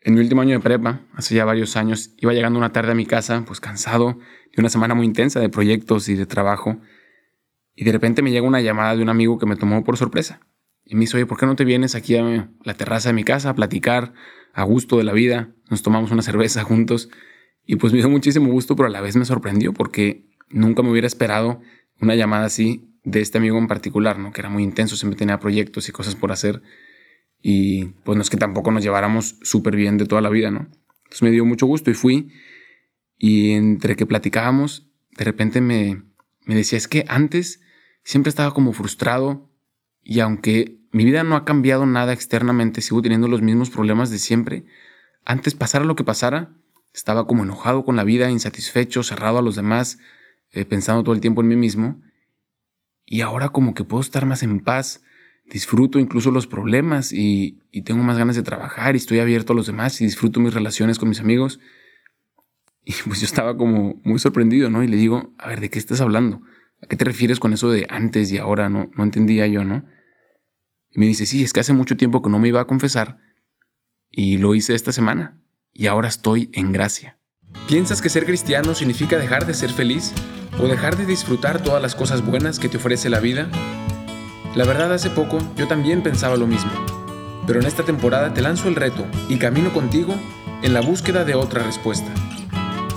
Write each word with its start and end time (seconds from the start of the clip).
En 0.00 0.14
mi 0.14 0.20
último 0.20 0.42
año 0.42 0.52
de 0.52 0.60
prepa, 0.60 1.00
hace 1.14 1.34
ya 1.34 1.44
varios 1.44 1.76
años, 1.76 2.14
iba 2.18 2.32
llegando 2.32 2.58
una 2.58 2.72
tarde 2.72 2.92
a 2.92 2.94
mi 2.94 3.06
casa, 3.06 3.44
pues 3.46 3.60
cansado 3.60 4.18
de 4.54 4.60
una 4.60 4.68
semana 4.68 4.94
muy 4.94 5.06
intensa 5.06 5.40
de 5.40 5.48
proyectos 5.48 6.08
y 6.08 6.14
de 6.14 6.26
trabajo, 6.26 6.80
y 7.74 7.84
de 7.84 7.92
repente 7.92 8.22
me 8.22 8.32
llega 8.32 8.46
una 8.46 8.60
llamada 8.60 8.96
de 8.96 9.02
un 9.02 9.08
amigo 9.08 9.38
que 9.38 9.46
me 9.46 9.54
tomó 9.54 9.84
por 9.84 9.96
sorpresa. 9.96 10.40
Y 10.84 10.96
me 10.96 11.02
dice, 11.02 11.16
oye, 11.16 11.26
¿por 11.26 11.38
qué 11.38 11.46
no 11.46 11.54
te 11.54 11.64
vienes 11.64 11.94
aquí 11.94 12.16
a 12.16 12.50
la 12.64 12.74
terraza 12.74 13.10
de 13.10 13.12
mi 13.12 13.22
casa 13.22 13.50
a 13.50 13.54
platicar 13.54 14.14
a 14.52 14.64
gusto 14.64 14.96
de 14.96 15.04
la 15.04 15.12
vida? 15.12 15.54
Nos 15.70 15.82
tomamos 15.82 16.10
una 16.10 16.22
cerveza 16.22 16.64
juntos. 16.64 17.08
Y 17.64 17.76
pues 17.76 17.92
me 17.92 18.00
dio 18.00 18.08
muchísimo 18.08 18.50
gusto, 18.50 18.74
pero 18.74 18.88
a 18.88 18.90
la 18.90 19.00
vez 19.00 19.14
me 19.14 19.24
sorprendió 19.24 19.72
porque 19.74 20.28
nunca 20.48 20.82
me 20.82 20.90
hubiera 20.90 21.06
esperado 21.06 21.60
una 22.00 22.16
llamada 22.16 22.46
así 22.46 22.98
de 23.04 23.20
este 23.20 23.38
amigo 23.38 23.58
en 23.58 23.68
particular, 23.68 24.18
¿no? 24.18 24.32
Que 24.32 24.40
era 24.40 24.48
muy 24.48 24.64
intenso, 24.64 24.96
siempre 24.96 25.18
tenía 25.18 25.38
proyectos 25.38 25.88
y 25.88 25.92
cosas 25.92 26.16
por 26.16 26.32
hacer. 26.32 26.62
Y 27.40 27.86
pues 28.04 28.16
no 28.16 28.22
es 28.22 28.30
que 28.30 28.36
tampoco 28.36 28.70
nos 28.70 28.82
lleváramos 28.82 29.36
súper 29.42 29.76
bien 29.76 29.96
de 29.96 30.06
toda 30.06 30.20
la 30.20 30.28
vida, 30.28 30.50
¿no? 30.50 30.68
Entonces 31.04 31.22
me 31.22 31.30
dio 31.30 31.44
mucho 31.44 31.66
gusto 31.66 31.90
y 31.90 31.94
fui. 31.94 32.32
Y 33.16 33.52
entre 33.52 33.96
que 33.96 34.06
platicábamos, 34.06 34.90
de 35.16 35.24
repente 35.24 35.60
me, 35.60 36.02
me 36.44 36.54
decía, 36.54 36.78
es 36.78 36.88
que 36.88 37.04
antes 37.08 37.60
siempre 38.02 38.30
estaba 38.30 38.54
como 38.54 38.72
frustrado 38.72 39.50
y 40.02 40.20
aunque 40.20 40.78
mi 40.90 41.04
vida 41.04 41.22
no 41.22 41.36
ha 41.36 41.44
cambiado 41.44 41.86
nada 41.86 42.12
externamente, 42.12 42.80
sigo 42.80 43.02
teniendo 43.02 43.28
los 43.28 43.42
mismos 43.42 43.70
problemas 43.70 44.10
de 44.10 44.18
siempre. 44.18 44.64
Antes 45.24 45.54
pasara 45.54 45.84
lo 45.84 45.96
que 45.96 46.04
pasara, 46.04 46.54
estaba 46.94 47.26
como 47.26 47.42
enojado 47.44 47.84
con 47.84 47.96
la 47.96 48.04
vida, 48.04 48.30
insatisfecho, 48.30 49.02
cerrado 49.02 49.38
a 49.38 49.42
los 49.42 49.56
demás, 49.56 49.98
eh, 50.50 50.64
pensando 50.64 51.02
todo 51.02 51.14
el 51.14 51.20
tiempo 51.20 51.42
en 51.42 51.48
mí 51.48 51.56
mismo. 51.56 52.00
Y 53.04 53.20
ahora 53.20 53.50
como 53.50 53.74
que 53.74 53.84
puedo 53.84 54.00
estar 54.00 54.24
más 54.26 54.42
en 54.42 54.60
paz, 54.60 55.02
disfruto 55.50 55.98
incluso 55.98 56.30
los 56.30 56.46
problemas 56.46 57.12
y, 57.12 57.58
tengo 57.84 58.02
más 58.02 58.18
ganas 58.18 58.36
de 58.36 58.42
trabajar 58.42 58.94
y 58.94 58.98
estoy 58.98 59.20
abierto 59.20 59.52
a 59.52 59.56
los 59.56 59.66
demás 59.66 60.00
y 60.00 60.04
disfruto 60.04 60.40
mis 60.40 60.52
relaciones 60.52 60.98
con 60.98 61.08
mis 61.08 61.20
amigos. 61.20 61.60
Y 62.84 62.92
pues 63.06 63.20
yo 63.20 63.26
estaba 63.26 63.56
como 63.56 64.00
muy 64.04 64.18
sorprendido, 64.18 64.70
¿no? 64.70 64.82
Y 64.82 64.88
le 64.88 64.96
digo, 64.96 65.34
a 65.38 65.48
ver, 65.48 65.60
¿de 65.60 65.70
qué 65.70 65.78
estás 65.78 66.00
hablando? 66.00 66.42
¿A 66.82 66.86
qué 66.86 66.96
te 66.96 67.04
refieres 67.04 67.40
con 67.40 67.52
eso 67.52 67.70
de 67.70 67.86
antes 67.88 68.30
y 68.32 68.38
ahora? 68.38 68.68
No, 68.68 68.90
no 68.96 69.04
entendía 69.04 69.46
yo, 69.46 69.64
¿no? 69.64 69.84
Y 70.90 71.00
me 71.00 71.06
dice, 71.06 71.26
sí, 71.26 71.42
es 71.42 71.52
que 71.52 71.60
hace 71.60 71.72
mucho 71.72 71.96
tiempo 71.96 72.22
que 72.22 72.30
no 72.30 72.38
me 72.38 72.48
iba 72.48 72.60
a 72.60 72.66
confesar 72.66 73.18
y 74.10 74.38
lo 74.38 74.54
hice 74.54 74.74
esta 74.74 74.92
semana 74.92 75.40
y 75.72 75.86
ahora 75.86 76.08
estoy 76.08 76.50
en 76.52 76.72
gracia. 76.72 77.18
¿Piensas 77.66 78.02
que 78.02 78.08
ser 78.08 78.24
cristiano 78.24 78.74
significa 78.74 79.18
dejar 79.18 79.46
de 79.46 79.54
ser 79.54 79.70
feliz 79.70 80.12
o 80.60 80.66
dejar 80.66 80.96
de 80.96 81.06
disfrutar 81.06 81.62
todas 81.62 81.82
las 81.82 81.94
cosas 81.94 82.24
buenas 82.24 82.58
que 82.58 82.68
te 82.68 82.78
ofrece 82.78 83.10
la 83.10 83.20
vida? 83.20 83.48
La 84.54 84.64
verdad, 84.64 84.92
hace 84.92 85.10
poco 85.10 85.38
yo 85.56 85.68
también 85.68 86.02
pensaba 86.02 86.36
lo 86.36 86.46
mismo, 86.46 86.70
pero 87.46 87.60
en 87.60 87.66
esta 87.66 87.82
temporada 87.82 88.32
te 88.32 88.40
lanzo 88.40 88.68
el 88.68 88.76
reto 88.76 89.06
y 89.28 89.38
camino 89.38 89.72
contigo 89.72 90.14
en 90.62 90.72
la 90.72 90.80
búsqueda 90.80 91.24
de 91.24 91.34
otra 91.34 91.62
respuesta. 91.62 92.08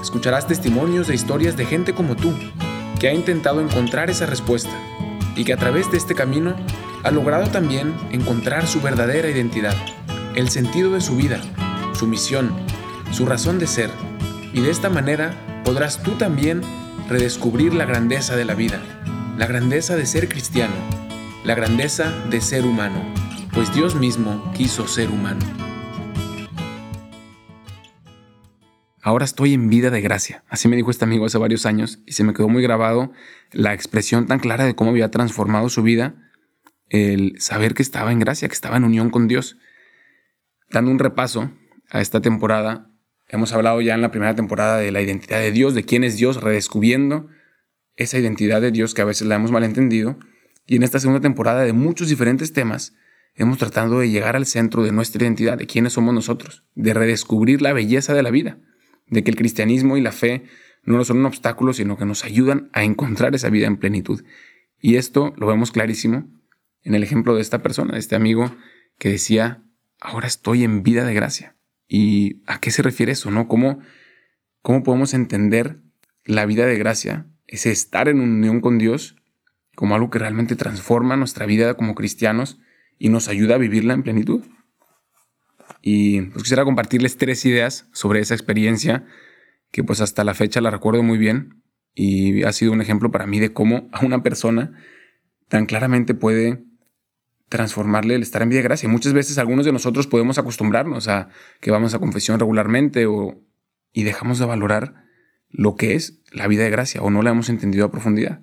Escucharás 0.01 0.47
testimonios 0.47 1.07
de 1.07 1.15
historias 1.15 1.57
de 1.57 1.65
gente 1.65 1.93
como 1.93 2.15
tú, 2.15 2.33
que 2.99 3.09
ha 3.09 3.13
intentado 3.13 3.61
encontrar 3.61 4.09
esa 4.09 4.25
respuesta 4.25 4.71
y 5.35 5.43
que 5.43 5.53
a 5.53 5.57
través 5.57 5.91
de 5.91 5.97
este 5.97 6.15
camino 6.15 6.55
ha 7.03 7.11
logrado 7.11 7.47
también 7.47 7.93
encontrar 8.11 8.65
su 8.65 8.81
verdadera 8.81 9.29
identidad, 9.29 9.75
el 10.35 10.49
sentido 10.49 10.91
de 10.91 11.01
su 11.01 11.15
vida, 11.15 11.41
su 11.93 12.07
misión, 12.07 12.51
su 13.11 13.25
razón 13.25 13.59
de 13.59 13.67
ser, 13.67 13.89
y 14.53 14.61
de 14.61 14.69
esta 14.71 14.89
manera 14.89 15.33
podrás 15.65 16.01
tú 16.01 16.11
también 16.11 16.61
redescubrir 17.09 17.73
la 17.73 17.85
grandeza 17.85 18.35
de 18.35 18.45
la 18.45 18.53
vida, 18.53 18.79
la 19.37 19.47
grandeza 19.47 19.95
de 19.95 20.05
ser 20.05 20.29
cristiano 20.29 21.00
la 21.43 21.55
grandeza 21.55 22.11
de 22.29 22.39
ser 22.39 22.65
humano, 22.65 23.03
pues 23.51 23.73
Dios 23.73 23.95
mismo 23.95 24.51
quiso 24.53 24.87
ser 24.87 25.09
humano. 25.09 25.43
Ahora 29.01 29.25
estoy 29.25 29.55
en 29.55 29.67
vida 29.67 29.89
de 29.89 30.01
gracia, 30.01 30.43
así 30.49 30.67
me 30.67 30.75
dijo 30.75 30.91
este 30.91 31.05
amigo 31.05 31.25
hace 31.25 31.39
varios 31.39 31.65
años 31.65 31.99
y 32.05 32.11
se 32.11 32.23
me 32.23 32.33
quedó 32.33 32.47
muy 32.47 32.61
grabado 32.61 33.11
la 33.51 33.73
expresión 33.73 34.27
tan 34.27 34.37
clara 34.37 34.65
de 34.65 34.75
cómo 34.75 34.91
había 34.91 35.09
transformado 35.09 35.69
su 35.69 35.81
vida, 35.81 36.13
el 36.89 37.41
saber 37.41 37.73
que 37.73 37.81
estaba 37.81 38.11
en 38.11 38.19
gracia, 38.19 38.47
que 38.47 38.53
estaba 38.53 38.77
en 38.77 38.83
unión 38.83 39.09
con 39.09 39.27
Dios. 39.27 39.57
Dando 40.69 40.91
un 40.91 40.99
repaso 40.99 41.51
a 41.89 42.01
esta 42.01 42.21
temporada, 42.21 42.91
hemos 43.29 43.51
hablado 43.53 43.81
ya 43.81 43.95
en 43.95 44.01
la 44.01 44.11
primera 44.11 44.35
temporada 44.35 44.77
de 44.77 44.91
la 44.91 45.01
identidad 45.01 45.39
de 45.39 45.51
Dios, 45.51 45.73
de 45.73 45.85
quién 45.85 46.03
es 46.03 46.17
Dios, 46.17 46.39
redescubriendo 46.39 47.27
esa 47.95 48.19
identidad 48.19 48.61
de 48.61 48.71
Dios 48.71 48.93
que 48.93 49.01
a 49.01 49.05
veces 49.05 49.27
la 49.27 49.35
hemos 49.35 49.49
malentendido. 49.49 50.19
Y 50.71 50.77
en 50.77 50.83
esta 50.83 51.01
segunda 51.01 51.19
temporada 51.19 51.65
de 51.65 51.73
muchos 51.73 52.07
diferentes 52.07 52.53
temas, 52.53 52.95
hemos 53.35 53.57
tratado 53.57 53.99
de 53.99 54.09
llegar 54.09 54.37
al 54.37 54.45
centro 54.45 54.83
de 54.83 54.93
nuestra 54.93 55.21
identidad, 55.21 55.57
de 55.57 55.67
quiénes 55.67 55.91
somos 55.91 56.13
nosotros, 56.13 56.63
de 56.75 56.93
redescubrir 56.93 57.61
la 57.61 57.73
belleza 57.73 58.13
de 58.13 58.23
la 58.23 58.31
vida, 58.31 58.57
de 59.07 59.21
que 59.21 59.31
el 59.31 59.35
cristianismo 59.35 59.97
y 59.97 60.01
la 60.01 60.13
fe 60.13 60.45
no 60.85 61.03
son 61.03 61.17
un 61.17 61.25
obstáculo, 61.25 61.73
sino 61.73 61.97
que 61.97 62.05
nos 62.05 62.23
ayudan 62.23 62.69
a 62.71 62.85
encontrar 62.85 63.35
esa 63.35 63.49
vida 63.49 63.67
en 63.67 63.75
plenitud. 63.75 64.23
Y 64.79 64.95
esto 64.95 65.33
lo 65.35 65.47
vemos 65.47 65.73
clarísimo 65.73 66.29
en 66.83 66.95
el 66.95 67.03
ejemplo 67.03 67.35
de 67.35 67.41
esta 67.41 67.61
persona, 67.61 67.95
de 67.95 67.99
este 67.99 68.15
amigo 68.15 68.55
que 68.97 69.09
decía, 69.09 69.65
ahora 69.99 70.27
estoy 70.27 70.63
en 70.63 70.83
vida 70.83 71.03
de 71.03 71.13
gracia. 71.13 71.57
¿Y 71.89 72.43
a 72.45 72.61
qué 72.61 72.71
se 72.71 72.81
refiere 72.81 73.11
eso? 73.11 73.29
¿No? 73.29 73.49
¿Cómo, 73.49 73.79
cómo 74.61 74.83
podemos 74.83 75.13
entender 75.13 75.81
la 76.23 76.45
vida 76.45 76.65
de 76.65 76.77
gracia? 76.77 77.27
Ese 77.45 77.71
estar 77.71 78.07
en 78.07 78.21
unión 78.21 78.61
con 78.61 78.77
Dios 78.77 79.17
como 79.75 79.95
algo 79.95 80.09
que 80.09 80.19
realmente 80.19 80.55
transforma 80.55 81.15
nuestra 81.15 81.45
vida 81.45 81.75
como 81.75 81.95
cristianos 81.95 82.59
y 82.97 83.09
nos 83.09 83.27
ayuda 83.27 83.55
a 83.55 83.57
vivirla 83.57 83.93
en 83.93 84.03
plenitud. 84.03 84.43
Y 85.81 86.21
pues 86.21 86.43
quisiera 86.43 86.63
compartirles 86.63 87.17
tres 87.17 87.43
ideas 87.45 87.87
sobre 87.91 88.19
esa 88.19 88.35
experiencia 88.35 89.05
que 89.71 89.83
pues 89.83 90.01
hasta 90.01 90.23
la 90.23 90.33
fecha 90.33 90.61
la 90.61 90.69
recuerdo 90.69 91.01
muy 91.01 91.17
bien 91.17 91.63
y 91.95 92.43
ha 92.43 92.51
sido 92.51 92.71
un 92.71 92.81
ejemplo 92.81 93.11
para 93.11 93.25
mí 93.25 93.39
de 93.39 93.53
cómo 93.53 93.89
a 93.91 94.05
una 94.05 94.21
persona 94.21 94.73
tan 95.47 95.65
claramente 95.65 96.13
puede 96.13 96.63
transformarle 97.49 98.15
el 98.15 98.21
estar 98.21 98.41
en 98.41 98.49
vida 98.49 98.59
de 98.59 98.63
gracia. 98.63 98.87
Muchas 98.87 99.13
veces 99.13 99.37
algunos 99.37 99.65
de 99.65 99.73
nosotros 99.73 100.07
podemos 100.07 100.37
acostumbrarnos 100.37 101.07
a 101.07 101.29
que 101.59 101.71
vamos 101.71 101.93
a 101.93 101.99
confesión 101.99 102.39
regularmente 102.39 103.05
o, 103.07 103.43
y 103.91 104.03
dejamos 104.03 104.39
de 104.39 104.45
valorar 104.45 105.03
lo 105.49 105.75
que 105.75 105.95
es 105.95 106.21
la 106.31 106.47
vida 106.47 106.63
de 106.63 106.69
gracia 106.69 107.01
o 107.01 107.09
no 107.09 107.21
la 107.21 107.31
hemos 107.31 107.49
entendido 107.49 107.85
a 107.85 107.91
profundidad. 107.91 108.41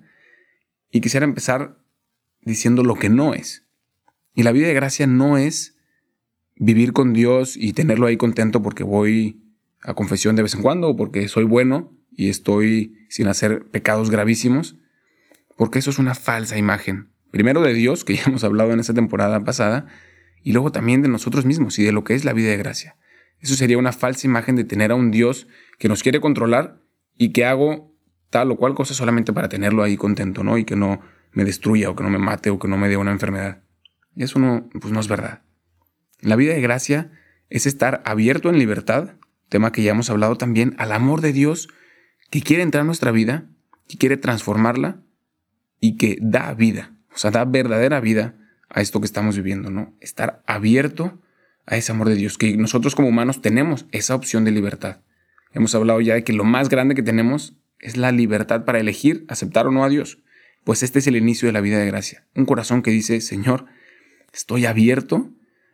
Y 0.91 1.01
quisiera 1.01 1.23
empezar 1.23 1.77
diciendo 2.41 2.83
lo 2.83 2.95
que 2.95 3.09
no 3.09 3.33
es. 3.33 3.65
Y 4.33 4.43
la 4.43 4.51
vida 4.51 4.67
de 4.67 4.73
gracia 4.73 5.07
no 5.07 5.37
es 5.37 5.77
vivir 6.55 6.93
con 6.93 7.13
Dios 7.13 7.55
y 7.57 7.73
tenerlo 7.73 8.07
ahí 8.07 8.17
contento 8.17 8.61
porque 8.61 8.83
voy 8.83 9.43
a 9.81 9.93
confesión 9.93 10.35
de 10.35 10.43
vez 10.43 10.55
en 10.55 10.61
cuando 10.61 10.89
o 10.89 10.95
porque 10.95 11.27
soy 11.27 11.45
bueno 11.45 11.93
y 12.11 12.29
estoy 12.29 12.97
sin 13.09 13.27
hacer 13.27 13.69
pecados 13.69 14.09
gravísimos, 14.09 14.75
porque 15.55 15.79
eso 15.79 15.89
es 15.89 15.99
una 15.99 16.15
falsa 16.15 16.57
imagen. 16.57 17.11
Primero 17.31 17.61
de 17.61 17.73
Dios, 17.73 18.03
que 18.03 18.15
ya 18.15 18.23
hemos 18.27 18.43
hablado 18.43 18.73
en 18.73 18.79
esa 18.79 18.93
temporada 18.93 19.43
pasada, 19.43 19.87
y 20.43 20.51
luego 20.51 20.71
también 20.71 21.01
de 21.01 21.07
nosotros 21.09 21.45
mismos 21.45 21.79
y 21.79 21.83
de 21.83 21.91
lo 21.91 22.03
que 22.03 22.13
es 22.13 22.25
la 22.25 22.33
vida 22.33 22.49
de 22.49 22.57
gracia. 22.57 22.97
Eso 23.39 23.55
sería 23.55 23.77
una 23.77 23.93
falsa 23.93 24.27
imagen 24.27 24.55
de 24.55 24.63
tener 24.63 24.91
a 24.91 24.95
un 24.95 25.11
Dios 25.11 25.47
que 25.77 25.87
nos 25.87 26.03
quiere 26.03 26.19
controlar 26.19 26.81
y 27.17 27.31
que 27.31 27.45
hago 27.45 27.88
tal 28.29 28.51
o 28.51 28.57
cual 28.57 28.75
cosa 28.75 28.93
solamente 28.93 29.33
para 29.33 29.49
tenerlo 29.49 29.83
ahí 29.83 29.97
contento, 29.97 30.43
¿no? 30.43 30.57
Y 30.57 30.65
que 30.65 30.75
no 30.75 31.01
me 31.31 31.45
destruya 31.45 31.89
o 31.89 31.95
que 31.95 32.03
no 32.03 32.09
me 32.09 32.17
mate 32.17 32.49
o 32.49 32.59
que 32.59 32.67
no 32.67 32.77
me 32.77 32.89
dé 32.89 32.97
una 32.97 33.11
enfermedad. 33.11 33.61
Eso 34.15 34.39
no, 34.39 34.69
pues 34.79 34.93
no 34.93 34.99
es 34.99 35.07
verdad. 35.07 35.41
La 36.21 36.35
vida 36.35 36.53
de 36.53 36.61
gracia 36.61 37.11
es 37.49 37.65
estar 37.65 38.01
abierto 38.05 38.49
en 38.49 38.59
libertad, 38.59 39.15
tema 39.47 39.71
que 39.71 39.81
ya 39.81 39.91
hemos 39.91 40.09
hablado 40.09 40.35
también, 40.37 40.75
al 40.77 40.91
amor 40.91 41.21
de 41.21 41.33
Dios 41.33 41.69
que 42.29 42.41
quiere 42.41 42.63
entrar 42.63 42.81
en 42.81 42.87
nuestra 42.87 43.11
vida, 43.11 43.45
que 43.87 43.97
quiere 43.97 44.17
transformarla 44.17 45.01
y 45.79 45.97
que 45.97 46.17
da 46.21 46.53
vida, 46.53 46.95
o 47.13 47.17
sea, 47.17 47.31
da 47.31 47.45
verdadera 47.45 47.99
vida 47.99 48.35
a 48.69 48.81
esto 48.81 48.99
que 48.99 49.05
estamos 49.05 49.35
viviendo, 49.35 49.71
¿no? 49.71 49.95
Estar 49.99 50.43
abierto 50.45 51.19
a 51.65 51.77
ese 51.77 51.91
amor 51.91 52.09
de 52.09 52.15
Dios, 52.15 52.37
que 52.37 52.55
nosotros 52.57 52.95
como 52.95 53.07
humanos 53.07 53.41
tenemos 53.41 53.87
esa 53.91 54.15
opción 54.15 54.43
de 54.43 54.51
libertad. 54.51 55.01
Hemos 55.51 55.73
hablado 55.73 56.01
ya 56.01 56.13
de 56.13 56.23
que 56.23 56.33
lo 56.33 56.43
más 56.43 56.69
grande 56.69 56.93
que 56.93 57.01
tenemos 57.01 57.55
es 57.79 57.97
la 57.97 58.11
libertad 58.11 58.65
para 58.65 58.79
elegir 58.79 59.25
aceptar 59.27 59.67
o 59.67 59.71
no 59.71 59.83
a 59.83 59.89
Dios. 59.89 60.19
Pues 60.63 60.83
este 60.83 60.99
es 60.99 61.07
el 61.07 61.15
inicio 61.15 61.47
de 61.47 61.53
la 61.53 61.61
vida 61.61 61.79
de 61.79 61.87
gracia. 61.87 62.27
Un 62.35 62.45
corazón 62.45 62.81
que 62.81 62.91
dice, 62.91 63.21
Señor, 63.21 63.65
estoy 64.33 64.65
abierto 64.65 65.31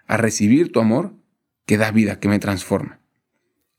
a 0.08 0.18
recibir 0.18 0.72
tu 0.72 0.80
amor 0.80 1.16
que 1.66 1.78
da 1.78 1.92
vida, 1.92 2.20
que 2.20 2.28
me 2.28 2.40
transforma. 2.40 3.00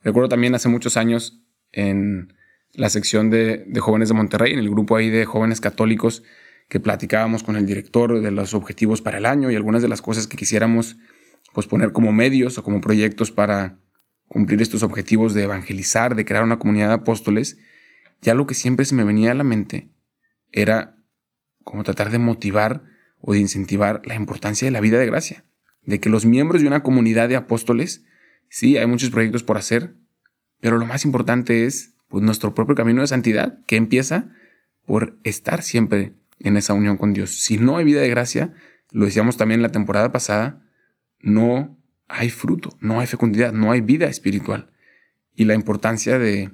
Recuerdo 0.03 0.29
también 0.29 0.55
hace 0.55 0.69
muchos 0.69 0.97
años 0.97 1.41
en 1.73 2.33
la 2.73 2.91
sección 2.91 3.31
de, 3.31 3.65
jóvenes 3.81 4.09
de 4.09 4.15
Monterrey, 4.15 4.53
en 4.53 4.59
el 4.59 4.69
grupo 4.69 4.97
ahí 4.97 5.09
de 5.09 5.25
jóvenes 5.25 5.61
católicos, 5.61 6.23
que 6.69 6.81
platicábamos 6.81 7.45
con 7.45 7.57
el 7.57 7.65
director 7.65 8.21
de 8.21 8.31
los 8.31 8.53
objetivos 8.55 9.01
para 9.01 9.19
el 9.19 9.27
año 9.27 9.51
y 9.51 9.55
algunas 9.55 9.83
de 9.83 9.89
las 9.89 10.03
cosas 10.03 10.27
que 10.27 10.37
quisiéramos 10.37 10.97
pues, 11.55 11.67
poner 11.67 11.93
como 11.93 12.13
medios 12.13 12.59
o 12.59 12.65
como 12.65 12.81
proyectos 12.81 13.31
para 13.31 13.79
cumplir 14.27 14.61
estos 14.61 14.83
objetivos 14.83 15.33
de 15.33 15.45
evangelizar, 15.45 16.17
de 16.17 16.25
crear 16.25 16.43
una 16.43 16.59
comunidad 16.59 16.89
de 16.89 16.95
apóstoles 16.95 17.59
ya 18.21 18.35
lo 18.35 18.47
que 18.47 18.55
siempre 18.55 18.85
se 18.85 18.95
me 18.95 19.05
venía 19.05 19.33
a 19.33 19.35
la 19.35 19.45
mente 19.45 19.91
era 20.53 20.97
como 21.65 21.85
tratar 21.85 22.11
de 22.11 22.19
motivar 22.19 22.85
o 23.21 23.33
de 23.33 23.41
incentivar 23.41 24.03
la 24.05 24.15
importancia 24.15 24.67
de 24.67 24.73
la 24.73 24.81
vida 24.81 24.99
de 24.99 25.07
gracia, 25.07 25.45
de 25.83 26.01
que 26.01 26.09
los 26.09 26.25
miembros 26.25 26.63
de 26.63 26.69
una 26.69 26.83
comunidad 26.83 27.29
de 27.29 27.37
apóstoles 27.37 28.05
Sí, 28.49 28.77
hay 28.77 28.87
muchos 28.87 29.11
proyectos 29.11 29.43
por 29.43 29.57
hacer, 29.57 29.95
pero 30.61 30.79
lo 30.79 30.87
más 30.87 31.05
importante 31.05 31.67
es 31.67 31.95
pues, 32.09 32.25
nuestro 32.25 32.55
propio 32.55 32.75
camino 32.75 33.01
de 33.01 33.09
santidad, 33.09 33.59
que 33.67 33.77
empieza 33.77 34.31
por 34.85 35.19
estar 35.25 35.63
siempre 35.63 36.15
en 36.39 36.57
esa 36.57 36.75
unión 36.75 36.97
con 36.97 37.13
Dios. 37.13 37.39
Si 37.39 37.59
no 37.59 37.77
hay 37.77 37.85
vida 37.85 38.01
de 38.01 38.09
gracia, 38.09 38.55
lo 38.93 39.05
decíamos 39.05 39.37
también 39.37 39.63
la 39.63 39.73
temporada 39.73 40.13
pasada, 40.13 40.63
no 41.21 41.79
hay 42.09 42.31
fruto, 42.31 42.77
no 42.81 43.01
hay 43.01 43.07
fecundidad, 43.07 43.53
no 43.53 43.73
hay 43.73 43.81
vida 43.81 44.07
espiritual. 44.07 44.71
Y 45.35 45.45
la 45.45 45.55
importancia 45.55 46.19
de, 46.19 46.53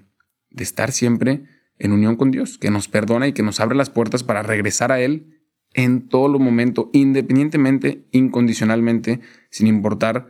de 0.51 0.65
estar 0.65 0.93
siempre 0.93 1.45
en 1.83 1.93
unión 1.93 2.15
con 2.15 2.31
Dios, 2.31 2.59
que 2.59 2.71
nos 2.71 2.87
perdona 2.87 3.27
y 3.27 3.33
que 3.33 3.43
nos 3.43 3.59
abre 3.59 3.77
las 3.77 3.91
puertas 3.91 4.23
para 4.23 4.45
regresar 4.45 4.93
a 4.93 5.01
Él 5.01 5.41
en 5.75 6.09
todo 6.09 6.39
momento, 6.39 6.91
independientemente, 6.93 8.07
incondicionalmente, 8.13 9.21
sin 9.51 9.67
importar 9.67 10.29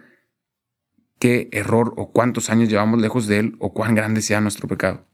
qué 1.18 1.50
error 1.52 1.92
o 1.98 2.10
cuántos 2.10 2.48
años 2.48 2.70
llevamos 2.70 3.02
lejos 3.02 3.26
de 3.26 3.38
Él 3.38 3.56
o 3.58 3.74
cuán 3.74 3.94
grande 3.94 4.22
sea 4.22 4.40
nuestro 4.40 4.66
pecado. 4.66 5.06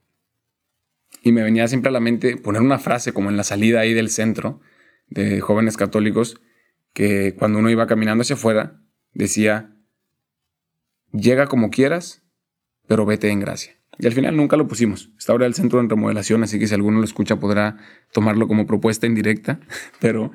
Y 1.22 1.32
me 1.32 1.42
venía 1.42 1.66
siempre 1.66 1.88
a 1.88 1.92
la 1.92 1.98
mente 1.98 2.36
poner 2.36 2.62
una 2.62 2.78
frase 2.78 3.12
como 3.12 3.30
en 3.30 3.36
la 3.36 3.42
salida 3.42 3.80
ahí 3.80 3.92
del 3.92 4.08
centro 4.08 4.60
de 5.08 5.40
jóvenes 5.40 5.76
católicos, 5.76 6.40
que 6.92 7.34
cuando 7.36 7.58
uno 7.58 7.68
iba 7.68 7.88
caminando 7.88 8.22
hacia 8.22 8.36
afuera, 8.36 8.80
decía, 9.12 9.74
llega 11.10 11.48
como 11.48 11.70
quieras, 11.70 12.22
pero 12.86 13.06
vete 13.06 13.28
en 13.30 13.40
gracia. 13.40 13.77
Y 13.98 14.06
al 14.06 14.12
final 14.12 14.36
nunca 14.36 14.56
lo 14.56 14.68
pusimos. 14.68 15.10
Está 15.18 15.32
ahora 15.32 15.46
el 15.46 15.54
centro 15.54 15.80
en 15.80 15.90
remodelación, 15.90 16.44
así 16.44 16.58
que 16.58 16.68
si 16.68 16.74
alguno 16.74 16.98
lo 16.98 17.04
escucha 17.04 17.40
podrá 17.40 17.78
tomarlo 18.12 18.46
como 18.46 18.66
propuesta 18.66 19.06
indirecta. 19.06 19.60
Pero 20.00 20.30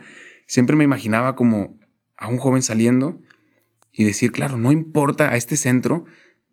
siempre 0.47 0.75
me 0.75 0.83
imaginaba 0.83 1.35
como 1.35 1.79
a 2.17 2.27
un 2.27 2.37
joven 2.37 2.61
saliendo 2.61 3.21
y 3.91 4.03
decir, 4.03 4.31
claro, 4.31 4.57
no 4.57 4.71
importa 4.71 5.31
a 5.31 5.37
este 5.37 5.55
centro 5.55 6.05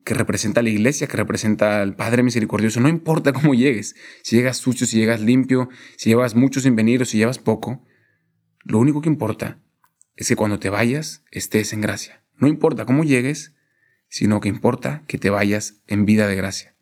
que 0.04 0.14
representa 0.14 0.60
a 0.60 0.62
la 0.62 0.70
iglesia, 0.70 1.08
que 1.08 1.16
representa 1.16 1.82
al 1.82 1.96
Padre 1.96 2.22
Misericordioso, 2.22 2.80
no 2.80 2.88
importa 2.88 3.32
cómo 3.32 3.54
llegues, 3.54 3.96
si 4.22 4.36
llegas 4.36 4.56
sucio, 4.56 4.86
si 4.86 4.98
llegas 4.98 5.20
limpio, 5.20 5.68
si 5.96 6.10
llevas 6.10 6.34
mucho 6.34 6.60
sin 6.60 6.74
venir 6.74 7.02
o 7.02 7.04
si 7.04 7.18
llevas 7.18 7.38
poco, 7.38 7.84
lo 8.64 8.78
único 8.78 9.02
que 9.02 9.10
importa 9.10 9.58
es 10.16 10.28
que 10.28 10.36
cuando 10.36 10.58
te 10.58 10.70
vayas 10.70 11.24
estés 11.30 11.72
en 11.72 11.80
gracia. 11.80 12.24
No 12.36 12.46
importa 12.46 12.86
cómo 12.86 13.04
llegues, 13.04 13.54
sino 14.08 14.40
que 14.40 14.48
importa 14.48 15.02
que 15.06 15.18
te 15.18 15.28
vayas 15.28 15.82
en 15.86 16.06
vida 16.06 16.26
de 16.26 16.36
gracia 16.36 16.76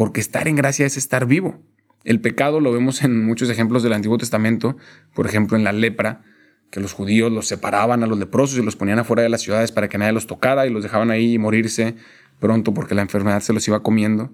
porque 0.00 0.22
estar 0.22 0.48
en 0.48 0.56
gracia 0.56 0.86
es 0.86 0.96
estar 0.96 1.26
vivo. 1.26 1.60
El 2.04 2.22
pecado 2.22 2.60
lo 2.60 2.72
vemos 2.72 3.04
en 3.04 3.22
muchos 3.22 3.50
ejemplos 3.50 3.82
del 3.82 3.92
Antiguo 3.92 4.16
Testamento, 4.16 4.78
por 5.14 5.26
ejemplo 5.26 5.58
en 5.58 5.62
la 5.62 5.72
lepra, 5.72 6.22
que 6.70 6.80
los 6.80 6.94
judíos 6.94 7.30
los 7.30 7.46
separaban 7.46 8.02
a 8.02 8.06
los 8.06 8.18
leprosos 8.18 8.58
y 8.58 8.62
los 8.62 8.76
ponían 8.76 8.98
afuera 8.98 9.22
de 9.22 9.28
las 9.28 9.42
ciudades 9.42 9.72
para 9.72 9.90
que 9.90 9.98
nadie 9.98 10.12
los 10.12 10.26
tocara 10.26 10.66
y 10.66 10.70
los 10.70 10.82
dejaban 10.82 11.10
ahí 11.10 11.36
morirse 11.36 11.96
pronto 12.38 12.72
porque 12.72 12.94
la 12.94 13.02
enfermedad 13.02 13.40
se 13.40 13.52
los 13.52 13.68
iba 13.68 13.82
comiendo. 13.82 14.32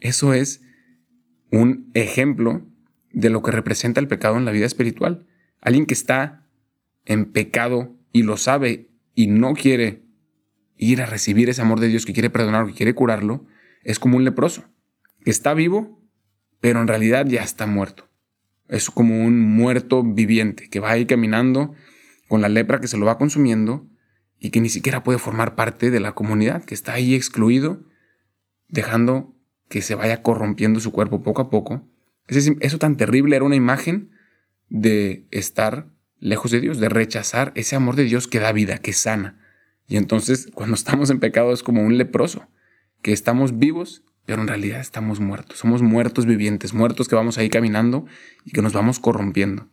Eso 0.00 0.32
es 0.32 0.62
un 1.50 1.90
ejemplo 1.92 2.62
de 3.12 3.28
lo 3.28 3.42
que 3.42 3.50
representa 3.50 4.00
el 4.00 4.08
pecado 4.08 4.38
en 4.38 4.46
la 4.46 4.52
vida 4.52 4.64
espiritual. 4.64 5.26
Alguien 5.60 5.84
que 5.84 5.92
está 5.92 6.46
en 7.04 7.26
pecado 7.26 7.94
y 8.10 8.22
lo 8.22 8.38
sabe 8.38 8.88
y 9.14 9.26
no 9.26 9.52
quiere 9.52 10.02
ir 10.78 11.02
a 11.02 11.06
recibir 11.06 11.50
ese 11.50 11.60
amor 11.60 11.80
de 11.80 11.88
Dios, 11.88 12.06
que 12.06 12.14
quiere 12.14 12.30
perdonar, 12.30 12.68
que 12.68 12.72
quiere 12.72 12.94
curarlo, 12.94 13.44
es 13.82 13.98
como 13.98 14.16
un 14.16 14.24
leproso 14.24 14.64
que 15.24 15.30
está 15.30 15.54
vivo, 15.54 16.00
pero 16.60 16.80
en 16.80 16.88
realidad 16.88 17.26
ya 17.26 17.42
está 17.42 17.66
muerto. 17.66 18.08
Es 18.68 18.90
como 18.90 19.24
un 19.24 19.40
muerto 19.40 20.02
viviente 20.02 20.68
que 20.68 20.80
va 20.80 20.92
ahí 20.92 21.06
caminando 21.06 21.74
con 22.28 22.40
la 22.40 22.48
lepra 22.48 22.80
que 22.80 22.88
se 22.88 22.96
lo 22.96 23.06
va 23.06 23.18
consumiendo 23.18 23.86
y 24.38 24.50
que 24.50 24.60
ni 24.60 24.68
siquiera 24.68 25.02
puede 25.02 25.18
formar 25.18 25.54
parte 25.54 25.90
de 25.90 26.00
la 26.00 26.12
comunidad, 26.12 26.64
que 26.64 26.74
está 26.74 26.94
ahí 26.94 27.14
excluido, 27.14 27.84
dejando 28.68 29.34
que 29.68 29.82
se 29.82 29.94
vaya 29.94 30.22
corrompiendo 30.22 30.80
su 30.80 30.92
cuerpo 30.92 31.22
poco 31.22 31.42
a 31.42 31.50
poco. 31.50 31.88
Eso 32.28 32.78
tan 32.78 32.96
terrible 32.96 33.36
era 33.36 33.44
una 33.44 33.56
imagen 33.56 34.10
de 34.68 35.26
estar 35.30 35.88
lejos 36.18 36.50
de 36.50 36.60
Dios, 36.60 36.78
de 36.78 36.88
rechazar 36.88 37.52
ese 37.54 37.76
amor 37.76 37.96
de 37.96 38.04
Dios 38.04 38.28
que 38.28 38.40
da 38.40 38.52
vida, 38.52 38.78
que 38.78 38.92
sana. 38.92 39.38
Y 39.86 39.96
entonces 39.96 40.48
cuando 40.54 40.74
estamos 40.74 41.10
en 41.10 41.20
pecado 41.20 41.52
es 41.52 41.62
como 41.62 41.82
un 41.82 41.98
leproso, 41.98 42.48
que 43.02 43.12
estamos 43.12 43.58
vivos, 43.58 44.02
pero 44.26 44.42
en 44.42 44.48
realidad 44.48 44.80
estamos 44.80 45.20
muertos. 45.20 45.58
Somos 45.58 45.82
muertos 45.82 46.26
vivientes, 46.26 46.72
muertos 46.72 47.08
que 47.08 47.14
vamos 47.14 47.38
ahí 47.38 47.48
caminando 47.48 48.06
y 48.44 48.52
que 48.52 48.62
nos 48.62 48.72
vamos 48.72 48.98
corrompiendo. 48.98 49.68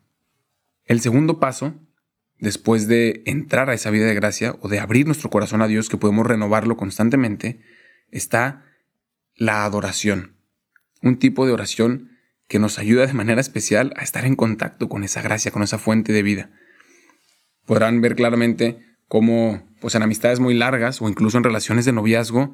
El 0.85 0.99
segundo 0.99 1.39
paso, 1.39 1.75
después 2.37 2.87
de 2.87 3.23
entrar 3.25 3.69
a 3.69 3.73
esa 3.73 3.91
vida 3.91 4.05
de 4.05 4.13
gracia 4.13 4.55
o 4.61 4.67
de 4.67 4.79
abrir 4.79 5.05
nuestro 5.05 5.29
corazón 5.29 5.61
a 5.61 5.67
Dios, 5.67 5.89
que 5.89 5.97
podemos 5.97 6.25
renovarlo 6.27 6.75
constantemente, 6.75 7.61
está 8.09 8.65
la 9.35 9.63
adoración. 9.63 10.35
Un 11.01 11.17
tipo 11.17 11.45
de 11.45 11.53
oración 11.53 12.11
que 12.47 12.59
nos 12.59 12.77
ayuda 12.77 13.07
de 13.07 13.13
manera 13.13 13.39
especial 13.39 13.93
a 13.95 14.03
estar 14.03 14.25
en 14.25 14.35
contacto 14.35 14.89
con 14.89 15.05
esa 15.05 15.21
gracia, 15.21 15.51
con 15.51 15.63
esa 15.63 15.77
fuente 15.77 16.11
de 16.11 16.23
vida. 16.23 16.49
Podrán 17.65 18.01
ver 18.01 18.15
claramente 18.15 18.85
cómo, 19.07 19.65
pues 19.79 19.95
en 19.95 20.03
amistades 20.03 20.41
muy 20.41 20.53
largas 20.53 21.01
o 21.01 21.07
incluso 21.07 21.37
en 21.37 21.45
relaciones 21.45 21.85
de 21.85 21.93
noviazgo, 21.93 22.53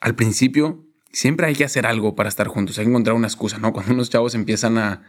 al 0.00 0.14
principio 0.14 0.86
siempre 1.12 1.46
hay 1.46 1.54
que 1.54 1.64
hacer 1.64 1.86
algo 1.86 2.14
para 2.14 2.28
estar 2.28 2.48
juntos, 2.48 2.78
hay 2.78 2.86
que 2.86 2.90
encontrar 2.90 3.14
una 3.14 3.28
excusa, 3.28 3.58
¿no? 3.58 3.72
Cuando 3.72 3.92
unos 3.92 4.10
chavos 4.10 4.34
empiezan 4.34 4.78
a, 4.78 5.02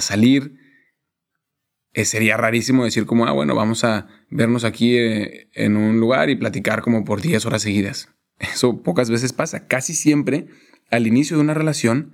salir, 0.00 0.58
eh, 1.94 2.04
sería 2.04 2.36
rarísimo 2.36 2.84
decir 2.84 3.06
como, 3.06 3.26
ah, 3.26 3.32
bueno, 3.32 3.54
vamos 3.54 3.82
a 3.84 4.08
vernos 4.28 4.64
aquí 4.64 4.98
eh, 4.98 5.48
en 5.54 5.78
un 5.78 6.00
lugar 6.00 6.28
y 6.28 6.36
platicar 6.36 6.82
como 6.82 7.04
por 7.04 7.22
10 7.22 7.46
horas 7.46 7.62
seguidas. 7.62 8.10
Eso 8.38 8.82
pocas 8.82 9.08
veces 9.08 9.32
pasa. 9.32 9.66
Casi 9.66 9.94
siempre, 9.94 10.48
al 10.90 11.06
inicio 11.06 11.36
de 11.36 11.42
una 11.42 11.54
relación, 11.54 12.12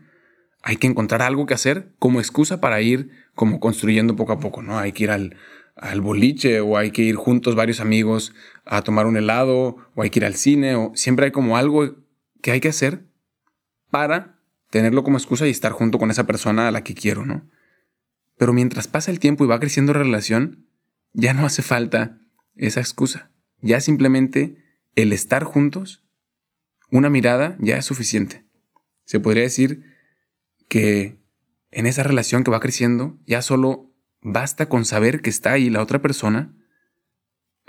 hay 0.62 0.76
que 0.76 0.86
encontrar 0.86 1.22
algo 1.22 1.46
que 1.46 1.54
hacer 1.54 1.92
como 1.98 2.20
excusa 2.20 2.60
para 2.60 2.80
ir 2.80 3.10
como 3.34 3.58
construyendo 3.58 4.14
poco 4.14 4.32
a 4.32 4.38
poco, 4.38 4.62
¿no? 4.62 4.78
Hay 4.78 4.92
que 4.92 5.04
ir 5.04 5.10
al, 5.10 5.36
al 5.74 6.00
boliche 6.00 6.60
o 6.60 6.76
hay 6.76 6.92
que 6.92 7.02
ir 7.02 7.16
juntos 7.16 7.56
varios 7.56 7.80
amigos 7.80 8.32
a 8.64 8.82
tomar 8.82 9.06
un 9.06 9.16
helado 9.16 9.76
o 9.96 10.02
hay 10.02 10.10
que 10.10 10.20
ir 10.20 10.24
al 10.24 10.34
cine 10.34 10.76
o 10.76 10.92
siempre 10.94 11.26
hay 11.26 11.32
como 11.32 11.56
algo 11.56 11.96
que 12.42 12.52
hay 12.52 12.60
que 12.60 12.68
hacer 12.68 13.11
para 13.92 14.40
tenerlo 14.70 15.04
como 15.04 15.18
excusa 15.18 15.46
y 15.46 15.50
estar 15.50 15.70
junto 15.70 15.98
con 15.98 16.10
esa 16.10 16.26
persona 16.26 16.66
a 16.66 16.70
la 16.70 16.82
que 16.82 16.94
quiero, 16.94 17.26
¿no? 17.26 17.46
Pero 18.38 18.54
mientras 18.54 18.88
pasa 18.88 19.10
el 19.10 19.20
tiempo 19.20 19.44
y 19.44 19.46
va 19.46 19.60
creciendo 19.60 19.92
la 19.92 19.98
relación, 19.98 20.66
ya 21.12 21.34
no 21.34 21.44
hace 21.44 21.60
falta 21.60 22.18
esa 22.56 22.80
excusa. 22.80 23.30
Ya 23.60 23.82
simplemente 23.82 24.56
el 24.94 25.12
estar 25.12 25.44
juntos, 25.44 26.02
una 26.90 27.10
mirada 27.10 27.58
ya 27.60 27.76
es 27.76 27.84
suficiente. 27.84 28.46
Se 29.04 29.20
podría 29.20 29.42
decir 29.42 29.84
que 30.68 31.20
en 31.70 31.84
esa 31.84 32.02
relación 32.02 32.44
que 32.44 32.50
va 32.50 32.60
creciendo, 32.60 33.18
ya 33.26 33.42
solo 33.42 33.92
basta 34.22 34.70
con 34.70 34.86
saber 34.86 35.20
que 35.20 35.28
está 35.28 35.52
ahí 35.52 35.68
la 35.68 35.82
otra 35.82 36.00
persona, 36.00 36.56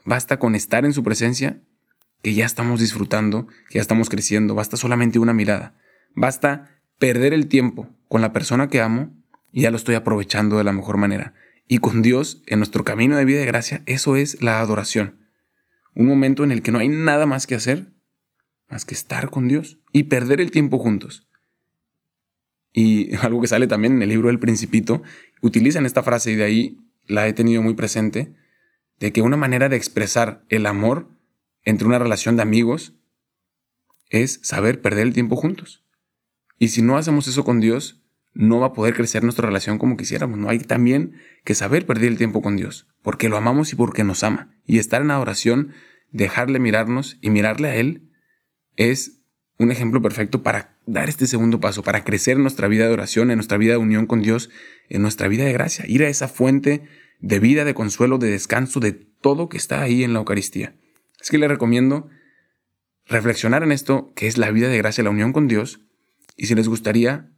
basta 0.05 0.39
con 0.39 0.55
estar 0.55 0.85
en 0.85 0.93
su 0.93 1.03
presencia, 1.03 1.61
que 2.21 2.33
ya 2.33 2.45
estamos 2.45 2.79
disfrutando, 2.79 3.47
que 3.67 3.75
ya 3.75 3.81
estamos 3.81 4.09
creciendo, 4.09 4.55
basta 4.55 4.77
solamente 4.77 5.19
una 5.19 5.33
mirada. 5.33 5.75
Basta 6.15 6.79
perder 6.99 7.33
el 7.33 7.47
tiempo 7.47 7.89
con 8.07 8.21
la 8.21 8.33
persona 8.33 8.69
que 8.69 8.81
amo 8.81 9.11
y 9.51 9.61
ya 9.61 9.71
lo 9.71 9.77
estoy 9.77 9.95
aprovechando 9.95 10.57
de 10.57 10.63
la 10.63 10.73
mejor 10.73 10.97
manera. 10.97 11.33
Y 11.67 11.77
con 11.79 12.01
Dios, 12.01 12.43
en 12.47 12.59
nuestro 12.59 12.83
camino 12.83 13.17
de 13.17 13.25
vida 13.25 13.39
de 13.39 13.45
gracia, 13.45 13.83
eso 13.85 14.15
es 14.15 14.41
la 14.41 14.59
adoración. 14.59 15.19
Un 15.95 16.07
momento 16.07 16.43
en 16.43 16.51
el 16.51 16.61
que 16.61 16.71
no 16.71 16.79
hay 16.79 16.89
nada 16.89 17.25
más 17.25 17.47
que 17.47 17.55
hacer 17.55 17.93
más 18.73 18.85
que 18.85 18.95
estar 18.95 19.29
con 19.29 19.47
Dios 19.47 19.79
y 19.91 20.03
perder 20.03 20.41
el 20.41 20.51
tiempo 20.51 20.79
juntos. 20.79 21.27
Y 22.73 23.15
algo 23.21 23.39
que 23.39 23.47
sale 23.47 23.67
también 23.67 23.93
en 23.93 24.01
el 24.01 24.09
libro 24.09 24.27
del 24.27 24.39
Principito, 24.39 25.03
utilizan 25.41 25.85
esta 25.85 26.03
frase 26.03 26.31
y 26.31 26.35
de 26.35 26.43
ahí 26.43 26.77
la 27.05 27.27
he 27.27 27.33
tenido 27.33 27.61
muy 27.61 27.75
presente, 27.75 28.33
de 28.99 29.13
que 29.13 29.21
una 29.21 29.37
manera 29.37 29.69
de 29.69 29.75
expresar 29.75 30.43
el 30.49 30.65
amor 30.65 31.09
entre 31.63 31.87
una 31.87 31.99
relación 31.99 32.35
de 32.35 32.41
amigos 32.41 32.93
es 34.09 34.39
saber 34.43 34.81
perder 34.81 35.07
el 35.07 35.13
tiempo 35.13 35.35
juntos. 35.35 35.82
Y 36.57 36.69
si 36.69 36.81
no 36.81 36.97
hacemos 36.97 37.27
eso 37.27 37.43
con 37.43 37.59
Dios, 37.59 38.03
no 38.33 38.59
va 38.59 38.67
a 38.67 38.73
poder 38.73 38.95
crecer 38.95 39.23
nuestra 39.23 39.47
relación 39.47 39.77
como 39.77 39.97
quisiéramos. 39.97 40.39
No 40.39 40.49
hay 40.49 40.59
también 40.59 41.13
que 41.43 41.55
saber 41.55 41.85
perder 41.85 42.09
el 42.09 42.17
tiempo 42.17 42.41
con 42.41 42.55
Dios, 42.55 42.87
porque 43.01 43.29
lo 43.29 43.37
amamos 43.37 43.73
y 43.73 43.75
porque 43.75 44.03
nos 44.03 44.23
ama. 44.23 44.55
Y 44.65 44.79
estar 44.79 45.01
en 45.01 45.11
adoración, 45.11 45.73
dejarle 46.11 46.59
mirarnos 46.59 47.17
y 47.21 47.29
mirarle 47.29 47.69
a 47.69 47.75
Él, 47.75 48.09
es 48.75 49.23
un 49.59 49.71
ejemplo 49.71 50.01
perfecto 50.01 50.41
para 50.41 50.77
dar 50.85 51.09
este 51.09 51.27
segundo 51.27 51.59
paso, 51.59 51.83
para 51.83 52.03
crecer 52.03 52.37
en 52.37 52.41
nuestra 52.41 52.67
vida 52.67 52.87
de 52.87 52.93
oración, 52.93 53.29
en 53.29 53.37
nuestra 53.37 53.57
vida 53.57 53.73
de 53.73 53.77
unión 53.77 54.07
con 54.07 54.21
Dios, 54.21 54.49
en 54.89 55.01
nuestra 55.01 55.27
vida 55.27 55.45
de 55.45 55.53
gracia, 55.53 55.85
ir 55.87 56.03
a 56.03 56.09
esa 56.09 56.27
fuente 56.27 56.83
de 57.19 57.39
vida, 57.39 57.63
de 57.63 57.73
consuelo, 57.73 58.17
de 58.17 58.29
descanso, 58.29 58.79
de 58.79 58.91
todo 58.91 59.47
que 59.47 59.57
está 59.57 59.81
ahí 59.81 60.03
en 60.03 60.13
la 60.13 60.19
Eucaristía. 60.19 60.75
Es 61.21 61.29
que 61.29 61.37
le 61.37 61.47
recomiendo 61.47 62.09
reflexionar 63.05 63.63
en 63.63 63.71
esto, 63.71 64.11
que 64.15 64.27
es 64.27 64.37
la 64.37 64.51
vida 64.51 64.67
de 64.67 64.77
gracia, 64.77 65.03
la 65.03 65.09
unión 65.09 65.33
con 65.33 65.47
Dios, 65.47 65.85
y 66.35 66.47
si 66.47 66.55
les 66.55 66.67
gustaría 66.67 67.31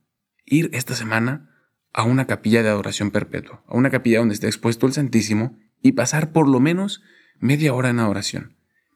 ir 0.46 0.70
esta 0.74 0.96
semana 0.96 1.50
a 1.94 2.04
una 2.04 2.28
capilla 2.28 2.64
de 2.64 2.70
adoración 2.70 3.12
perpetua, 3.12 3.64
a 3.68 3.76
una 3.76 3.90
capilla 3.90 4.20
donde 4.20 4.34
esté 4.34 4.48
expuesto 4.48 4.86
el 4.86 4.94
Santísimo 4.94 5.58
y 5.82 5.94
pasar 5.94 6.32
por 6.32 6.48
lo 6.48 6.60
menos 6.60 7.02
media 7.40 7.74
hora 7.74 7.90
en 7.90 8.00
adoración, 8.00 8.56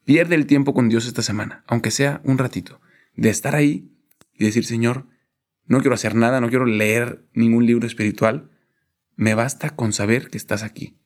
Pierde 0.10 0.34
el 0.34 0.48
tiempo 0.48 0.74
con 0.74 0.90
Dios 0.90 1.06
esta 1.06 1.22
semana, 1.22 1.64
aunque 1.68 1.92
sea 1.92 2.20
un 2.24 2.40
ratito, 2.40 2.82
de 3.16 3.30
estar 3.30 3.54
ahí 3.54 3.96
y 4.34 4.44
decir, 4.44 4.66
Señor, 4.66 5.06
no 5.68 5.82
quiero 5.82 5.94
hacer 5.94 6.16
nada, 6.16 6.42
no 6.42 6.50
quiero 6.50 6.66
leer 6.66 7.30
ningún 7.36 7.68
libro 7.68 7.86
espiritual, 7.86 8.50
me 9.16 9.36
basta 9.36 9.76
con 9.76 9.94
saber 9.94 10.32
que 10.32 10.38
estás 10.40 10.64
aquí. 10.64 10.98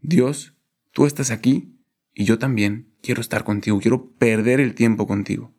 Dios, 0.00 0.54
tú 0.92 1.04
estás 1.04 1.30
aquí 1.30 1.78
y 2.14 2.24
yo 2.24 2.38
también 2.38 2.94
quiero 3.02 3.20
estar 3.20 3.44
contigo, 3.44 3.80
quiero 3.80 4.12
perder 4.12 4.60
el 4.60 4.74
tiempo 4.74 5.06
contigo. 5.06 5.54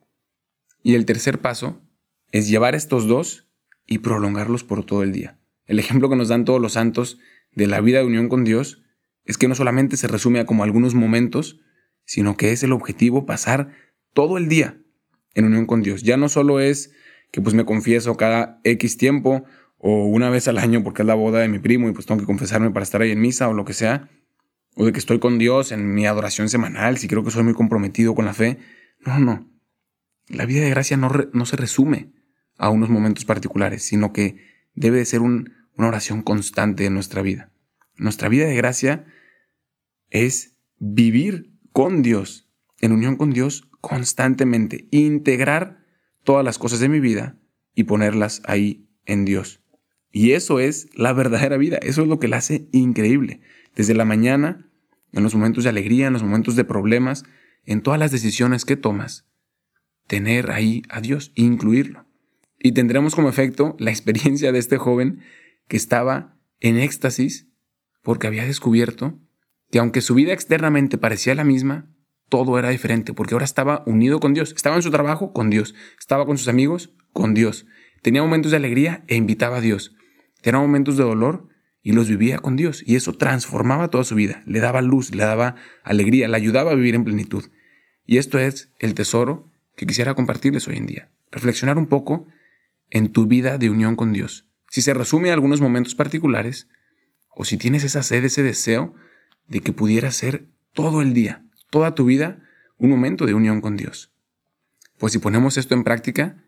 Y 0.82 0.96
el 0.96 1.06
tercer 1.06 1.42
paso 1.42 1.88
es 2.32 2.48
llevar 2.50 2.76
estos 2.76 3.08
dos 3.08 3.48
y 3.86 4.00
prolongarlos 4.00 4.64
por 4.64 4.86
todo 4.86 5.04
el 5.04 5.12
día. 5.12 5.40
El 5.66 5.80
ejemplo 5.80 6.10
que 6.10 6.16
nos 6.16 6.28
dan 6.28 6.46
todos 6.46 6.62
los 6.62 6.74
santos 6.74 7.20
de 7.52 7.68
la 7.68 7.82
vida 7.82 8.00
de 8.00 8.06
unión 8.06 8.30
con 8.30 8.44
Dios 8.44 8.84
es 9.26 9.38
que 9.38 9.48
no 9.48 9.56
solamente 9.56 9.98
se 9.98 10.08
resume 10.08 10.40
a 10.40 10.46
como 10.46 10.64
algunos 10.64 10.96
momentos, 10.96 11.60
sino 12.06 12.38
que 12.38 12.52
es 12.52 12.64
el 12.64 12.72
objetivo 12.72 13.26
pasar 13.26 13.70
todo 14.14 14.38
el 14.38 14.48
día 14.48 14.78
en 15.36 15.46
unión 15.46 15.66
con 15.66 15.82
Dios. 15.82 16.04
Ya 16.04 16.18
no 16.18 16.30
solo 16.30 16.60
es 16.60 16.92
que 17.32 17.42
pues 17.42 17.54
me 17.56 17.66
confieso 17.66 18.18
cada 18.18 18.60
X 18.64 18.98
tiempo 18.98 19.44
o 19.78 20.06
una 20.06 20.30
vez 20.30 20.48
al 20.48 20.58
año 20.58 20.84
porque 20.84 21.04
es 21.04 21.08
la 21.08 21.14
boda 21.14 21.40
de 21.40 21.48
mi 21.48 21.60
primo 21.60 21.88
y 21.88 21.94
pues 21.94 22.06
tengo 22.06 22.20
que 22.20 22.26
confesarme 22.26 22.72
para 22.72 22.84
estar 22.84 23.02
ahí 23.02 23.12
en 23.12 23.22
misa 23.22 23.48
o 23.48 23.54
lo 23.54 23.66
que 23.66 23.74
sea, 23.74 24.10
o 24.76 24.86
de 24.86 24.92
que 24.92 25.00
estoy 25.00 25.20
con 25.20 25.38
Dios 25.38 25.72
en 25.72 25.94
mi 25.94 26.06
adoración 26.06 26.50
semanal, 26.50 26.98
si 26.98 27.08
creo 27.08 27.24
que 27.24 27.32
soy 27.32 27.44
muy 27.44 27.54
comprometido 27.54 28.16
con 28.16 28.26
la 28.26 28.34
fe. 28.34 28.58
No, 29.06 29.20
no. 29.20 29.48
La 30.28 30.46
vida 30.46 30.62
de 30.62 30.70
gracia 30.70 30.98
no, 30.98 31.12
no 31.34 31.46
se 31.46 31.56
resume 31.56 32.19
a 32.60 32.70
unos 32.70 32.90
momentos 32.90 33.26
particulares, 33.26 33.84
sino 33.84 34.14
que 34.14 34.38
debe 34.76 34.98
de 35.00 35.06
ser 35.06 35.22
una 35.22 35.48
oración 35.78 36.22
constante 36.22 36.86
en 36.86 36.94
nuestra 36.94 37.24
vida. 37.24 37.52
Nuestra 37.96 38.30
vida 38.30 38.46
de 38.46 38.56
gracia 38.56 39.06
es 40.10 40.58
vivir 40.78 41.52
con 41.72 42.02
Dios, 42.02 42.50
en 42.82 42.92
unión 42.92 43.16
con 43.16 43.32
Dios 43.32 43.68
constantemente, 43.82 44.88
integrar 44.92 45.84
todas 46.24 46.46
las 46.46 46.60
cosas 46.60 46.80
de 46.80 46.90
mi 46.90 47.00
vida 47.00 47.40
y 47.74 47.86
ponerlas 47.86 48.42
ahí 48.46 48.90
en 49.06 49.26
Dios. 49.26 49.62
Y 50.12 50.32
eso 50.32 50.60
es 50.60 50.90
la 50.94 51.14
verdadera 51.14 51.58
vida, 51.58 51.78
eso 51.82 52.02
es 52.02 52.08
lo 52.08 52.20
que 52.20 52.28
la 52.28 52.38
hace 52.38 52.68
increíble. 52.72 53.42
Desde 53.76 53.94
la 53.94 54.06
mañana, 54.06 54.70
en 55.14 55.24
los 55.24 55.34
momentos 55.36 55.64
de 55.64 55.70
alegría, 55.70 56.08
en 56.08 56.14
los 56.14 56.24
momentos 56.24 56.56
de 56.56 56.66
problemas, 56.66 57.24
en 57.66 57.82
todas 57.82 58.00
las 58.00 58.12
decisiones 58.12 58.66
que 58.66 58.76
tomas, 58.76 59.28
tener 60.08 60.52
ahí 60.52 60.82
a 60.90 61.02
Dios, 61.02 61.32
incluirlo. 61.36 62.09
Y 62.60 62.74
tendremos 62.74 63.16
como 63.16 63.30
efecto 63.30 63.76
la 63.80 63.90
experiencia 63.90 64.52
de 64.52 64.60
este 64.60 64.78
joven 64.78 65.22
que 65.68 65.78
estaba 65.78 66.38
en 66.60 66.78
éxtasis 66.78 67.48
porque 68.04 68.28
había 68.28 68.46
descubierto 68.46 69.20
que 69.72 69.80
aunque 69.80 70.02
su 70.02 70.16
vida 70.16 70.34
externamente 70.34 70.98
parecía 70.98 71.36
la 71.36 71.44
misma, 71.44 71.88
todo 72.28 72.60
era 72.60 72.70
diferente, 72.70 73.14
porque 73.14 73.34
ahora 73.34 73.46
estaba 73.46 73.84
unido 73.86 74.20
con 74.20 74.34
Dios. 74.34 74.54
Estaba 74.56 74.76
en 74.76 74.82
su 74.82 74.92
trabajo 74.92 75.34
con 75.34 75.50
Dios. 75.50 75.76
Estaba 76.00 76.26
con 76.26 76.38
sus 76.38 76.48
amigos 76.48 76.94
con 77.12 77.34
Dios. 77.34 77.66
Tenía 78.02 78.22
momentos 78.22 78.52
de 78.52 78.58
alegría 78.58 79.04
e 79.08 79.16
invitaba 79.16 79.58
a 79.58 79.62
Dios. 79.62 79.96
Tenía 80.42 80.60
momentos 80.60 80.96
de 80.98 81.04
dolor 81.04 81.50
y 81.82 81.94
los 81.94 82.08
vivía 82.08 82.40
con 82.40 82.56
Dios. 82.56 82.84
Y 82.86 82.96
eso 82.96 83.14
transformaba 83.14 83.90
toda 83.90 84.04
su 84.04 84.16
vida. 84.16 84.44
Le 84.46 84.60
daba 84.60 84.82
luz, 84.82 85.14
le 85.14 85.24
daba 85.24 85.56
alegría, 85.84 86.28
le 86.28 86.38
ayudaba 86.38 86.72
a 86.72 86.76
vivir 86.76 86.96
en 86.96 87.04
plenitud. 87.04 87.46
Y 88.06 88.18
esto 88.18 88.40
es 88.40 88.72
el 88.80 88.94
tesoro 88.94 89.52
que 89.76 89.86
quisiera 89.86 90.14
compartirles 90.16 90.68
hoy 90.68 90.78
en 90.78 90.86
día. 90.86 91.12
Reflexionar 91.32 91.78
un 91.78 91.88
poco 91.88 92.28
en 92.90 93.12
tu 93.12 93.28
vida 93.28 93.58
de 93.58 93.70
unión 93.70 93.96
con 93.96 94.14
Dios. 94.14 94.48
Si 94.70 94.82
se 94.82 94.94
resume 94.94 95.30
a 95.30 95.34
algunos 95.34 95.62
momentos 95.62 95.96
particulares, 95.96 96.68
o 97.30 97.46
si 97.46 97.58
tienes 97.58 97.84
esa 97.84 98.04
sed, 98.04 98.24
ese 98.26 98.44
deseo 98.44 98.94
de 99.48 99.62
que 99.62 99.74
pudiera 99.74 100.12
ser 100.12 100.48
todo 100.74 101.02
el 101.02 101.14
día, 101.14 101.46
toda 101.70 101.96
tu 101.96 102.06
vida, 102.06 102.44
un 102.78 102.90
momento 102.90 103.26
de 103.26 103.34
unión 103.34 103.62
con 103.62 103.78
Dios. 103.78 104.12
Pues 104.98 105.14
si 105.14 105.20
ponemos 105.20 105.58
esto 105.58 105.74
en 105.74 105.84
práctica, 105.84 106.44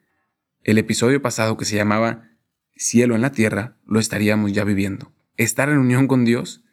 el 0.63 0.77
episodio 0.77 1.21
pasado 1.21 1.57
que 1.57 1.65
se 1.65 1.75
llamaba 1.75 2.29
Cielo 2.75 3.15
en 3.15 3.21
la 3.21 3.31
Tierra, 3.31 3.77
lo 3.85 3.99
estaríamos 3.99 4.53
ya 4.53 4.63
viviendo. 4.63 5.11
Estar 5.37 5.69
en 5.69 5.77
unión 5.77 6.07
con 6.07 6.25
Dios 6.25 6.63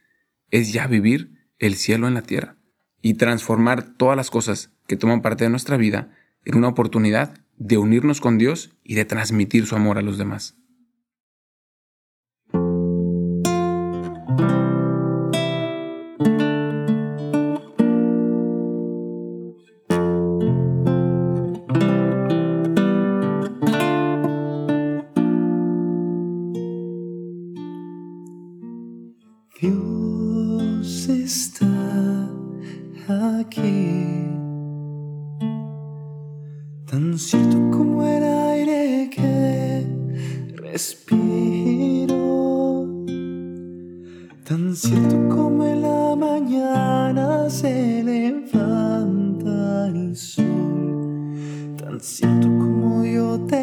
es 0.51 0.73
ya 0.73 0.87
vivir 0.87 1.39
el 1.59 1.75
cielo 1.77 2.09
en 2.09 2.15
la 2.15 2.23
tierra 2.23 2.57
y 3.01 3.15
transformar 3.15 3.97
todas 3.97 4.17
las 4.17 4.31
cosas 4.31 4.73
que 4.87 4.97
toman 4.97 5.23
parte 5.23 5.45
de 5.45 5.51
nuestra 5.51 5.77
vida 5.77 6.11
en 6.45 6.57
una 6.57 6.69
oportunidad 6.69 7.39
de 7.59 7.79
unirnos 7.79 8.21
con 8.21 8.39
Dios 8.39 8.71
y 8.85 8.95
de 8.95 9.05
transmitir 9.05 9.67
su 9.67 9.77
amor 9.77 9.99
a 9.99 10.03
los 10.03 10.19
demás. 10.19 10.58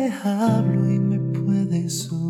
Te 0.05 0.13
hablo 0.27 0.91
y 0.91 0.99
me 0.99 1.19
puedes 1.19 2.11
oír. 2.11 2.24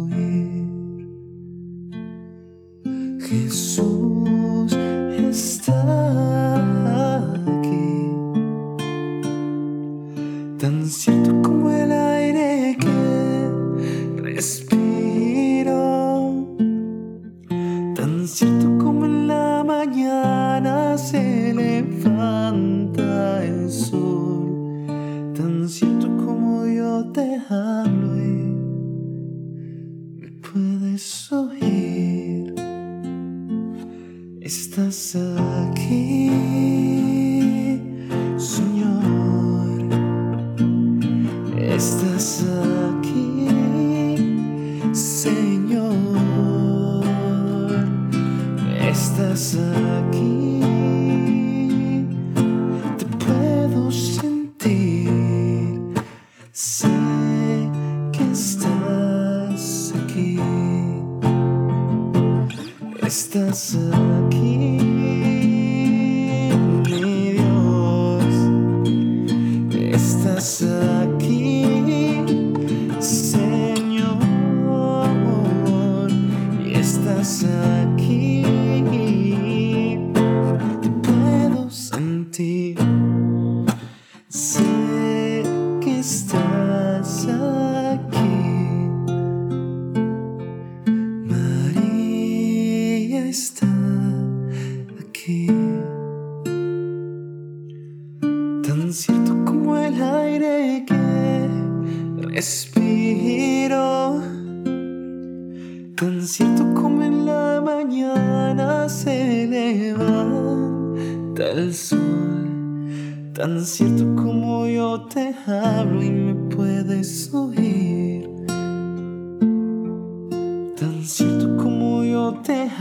Estás 63.17 63.77
aquí, 64.27 64.74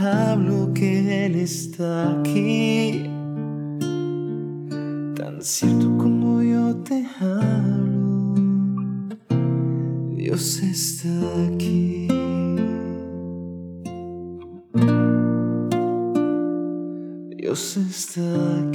hablo 0.05 0.71
que 0.73 1.25
Él 1.25 1.35
está 1.35 2.19
aquí. 2.19 3.09
Tan 5.15 5.41
cierto 5.41 5.97
como 5.97 6.41
yo 6.41 6.75
te 6.77 7.05
hablo, 7.19 8.35
Dios 10.15 10.61
está 10.61 11.09
aquí. 11.47 12.07
Dios 17.37 17.77
está 17.77 18.21
aquí. 18.67 18.74